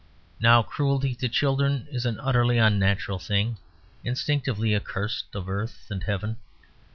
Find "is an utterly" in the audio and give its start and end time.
1.91-2.57